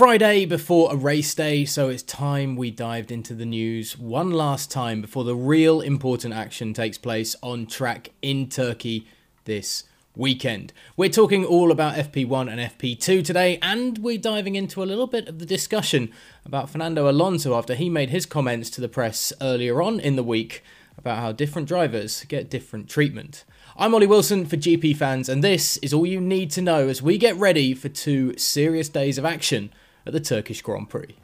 [0.00, 4.70] Friday before a race day, so it's time we dived into the news one last
[4.70, 9.06] time before the real important action takes place on track in Turkey
[9.44, 9.84] this
[10.16, 10.72] weekend.
[10.96, 15.28] We're talking all about FP1 and FP2 today, and we're diving into a little bit
[15.28, 16.10] of the discussion
[16.46, 20.22] about Fernando Alonso after he made his comments to the press earlier on in the
[20.22, 20.64] week
[20.96, 23.44] about how different drivers get different treatment.
[23.76, 27.02] I'm Ollie Wilson for GP fans, and this is all you need to know as
[27.02, 29.70] we get ready for two serious days of action
[30.06, 31.16] at the Turkish Grand Prix.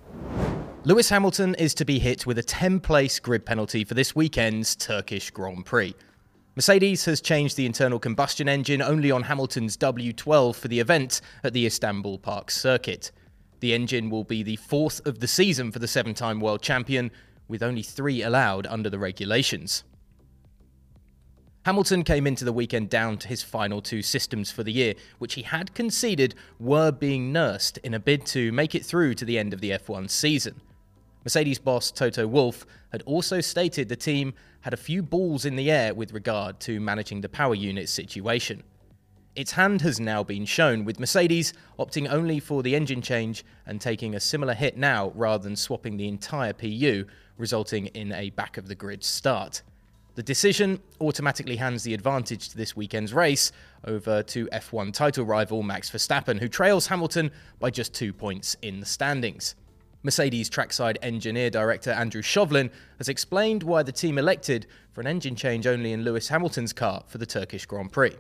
[0.85, 4.77] Lewis Hamilton is to be hit with a 10 place grid penalty for this weekend's
[4.77, 5.95] Turkish Grand Prix.
[6.55, 11.53] Mercedes has changed the internal combustion engine only on Hamilton's W12 for the event at
[11.53, 13.11] the Istanbul Park circuit.
[13.61, 17.11] The engine will be the fourth of the season for the seven time world champion,
[17.49, 19.85] with only three allowed under the regulations.
[21.67, 25.35] Hamilton came into the weekend down to his final two systems for the year, which
[25.35, 29.37] he had conceded were being nursed in a bid to make it through to the
[29.37, 30.61] end of the F1 season.
[31.25, 35.69] Mercedes boss Toto Wolff had also stated the team had a few balls in the
[35.69, 38.63] air with regard to managing the power unit situation.
[39.35, 43.81] Its hand has now been shown, with Mercedes opting only for the engine change and
[43.81, 47.07] taking a similar hit now rather than swapping the entire PU,
[47.37, 49.63] resulting in a back of the grid start.
[50.17, 53.53] The decision automatically hands the advantage to this weekend's race
[53.85, 58.81] over to F1 title rival Max Verstappen, who trails Hamilton by just two points in
[58.81, 59.57] the standings.
[60.03, 65.37] Mercedes trackside engineer director Andrew Shovlin has explained why the team elected for an engine
[65.37, 68.17] change only in Lewis Hamilton's car for the Turkish Grand Prix.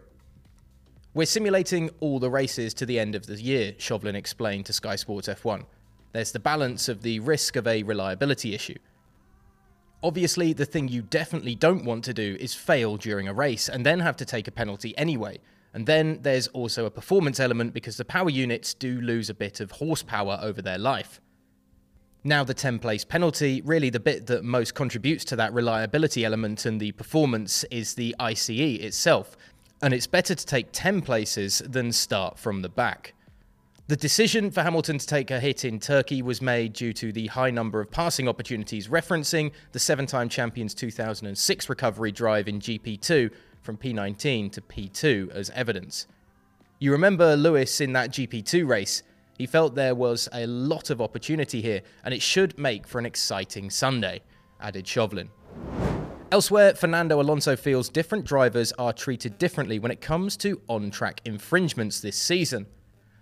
[1.15, 4.97] We're simulating all the races to the end of the year, Shovlin explained to Sky
[4.97, 5.65] Sports F1.
[6.13, 8.77] There's the balance of the risk of a reliability issue.
[10.03, 13.85] Obviously, the thing you definitely don't want to do is fail during a race and
[13.85, 15.39] then have to take a penalty anyway.
[15.73, 19.61] And then there's also a performance element because the power units do lose a bit
[19.61, 21.21] of horsepower over their life.
[22.25, 26.67] Now, the 10 place penalty, really the bit that most contributes to that reliability element
[26.67, 29.37] and the performance is the ICE itself.
[29.83, 33.15] And it's better to take 10 places than start from the back.
[33.89, 37.29] The decision for Hamilton to take a hit in Turkey was made due to the
[37.29, 43.31] high number of passing opportunities, referencing the seven time champions 2006 recovery drive in GP2
[43.63, 46.09] from P19 to P2 as evidence.
[46.81, 49.05] You remember Lewis in that GP2 race?
[49.39, 53.07] He felt there was a lot of opportunity here, and it should make for an
[53.07, 54.21] exciting Sunday,
[54.61, 55.29] added Shovlin.
[56.33, 61.21] Elsewhere, Fernando Alonso feels different drivers are treated differently when it comes to on track
[61.25, 62.67] infringements this season.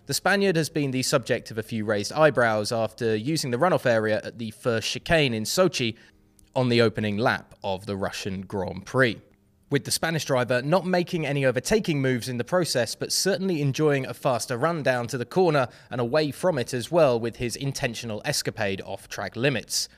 [0.06, 3.86] The Spaniard has been the subject of a few raised eyebrows after using the runoff
[3.86, 5.96] area at the first chicane in Sochi
[6.54, 9.18] on the opening lap of the Russian Grand Prix.
[9.70, 14.04] With the Spanish driver not making any overtaking moves in the process, but certainly enjoying
[14.04, 17.56] a faster run down to the corner and away from it as well with his
[17.56, 19.88] intentional escapade off track limits.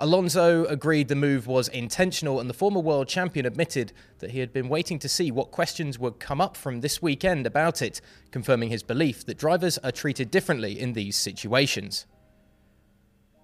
[0.00, 4.52] Alonso agreed the move was intentional, and the former world champion admitted that he had
[4.52, 8.00] been waiting to see what questions would come up from this weekend about it,
[8.30, 12.06] confirming his belief that drivers are treated differently in these situations.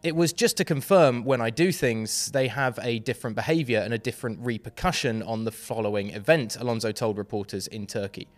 [0.04, 3.93] It was just to confirm when I do things, they have a different behaviour and
[3.93, 8.28] a different repercussion on the following event, Alonso told reporters in Turkey.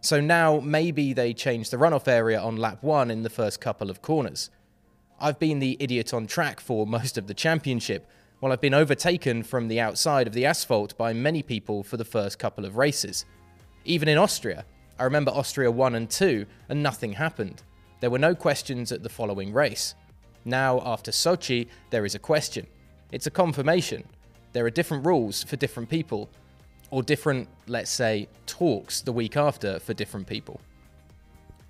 [0.00, 3.90] So now maybe they change the runoff area on lap one in the first couple
[3.90, 4.50] of corners.
[5.20, 8.06] I've been the idiot on track for most of the championship,
[8.40, 12.04] while I've been overtaken from the outside of the asphalt by many people for the
[12.04, 13.24] first couple of races.
[13.84, 14.64] Even in Austria,
[14.98, 17.62] I remember Austria 1 and 2, and nothing happened.
[18.00, 19.94] There were no questions at the following race.
[20.44, 22.66] Now, after Sochi, there is a question.
[23.12, 24.04] It's a confirmation.
[24.52, 26.28] There are different rules for different people,
[26.90, 30.60] or different, let's say, talks the week after for different people.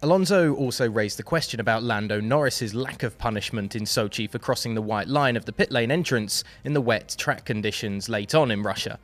[0.05, 4.75] Alonso also raised the question about Lando Norris's lack of punishment in Sochi for crossing
[4.75, 8.51] the white line of the pit lane entrance in the wet track conditions late on
[8.51, 8.99] in Russia.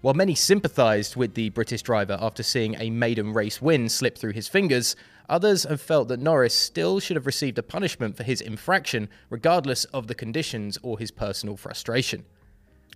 [0.00, 4.32] While many sympathised with the British driver after seeing a maiden race win slip through
[4.32, 4.96] his fingers,
[5.28, 9.84] others have felt that Norris still should have received a punishment for his infraction, regardless
[9.84, 12.24] of the conditions or his personal frustration.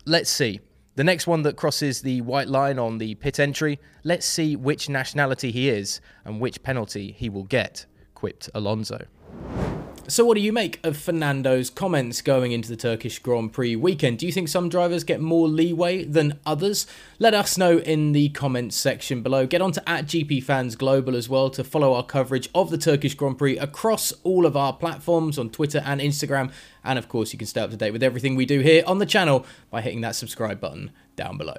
[0.07, 0.61] Let's see.
[0.97, 4.89] The next one that crosses the white line on the pit entry, let's see which
[4.89, 9.07] nationality he is and which penalty he will get, quipped Alonso.
[10.11, 14.19] So, what do you make of Fernando's comments going into the Turkish Grand Prix weekend?
[14.19, 16.89] Do you think some drivers get more leeway than others?
[17.21, 19.47] Let us know in the comments section below.
[19.47, 22.79] Get on to at GP Fans Global as well to follow our coverage of the
[22.79, 26.51] Turkish Grand Prix across all of our platforms on Twitter and Instagram.
[26.83, 28.99] And of course, you can stay up to date with everything we do here on
[28.99, 31.59] the channel by hitting that subscribe button down below.